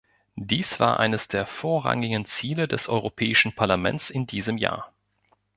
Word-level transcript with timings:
Dies 0.39 0.79
war 0.79 0.99
eines 0.99 1.27
der 1.27 1.45
vorrangigen 1.45 2.25
Ziele 2.25 2.67
des 2.67 2.89
Europäischen 2.89 3.53
Parlaments 3.53 4.09
in 4.09 4.25
diesem 4.25 4.57
Jahr. 4.57 4.91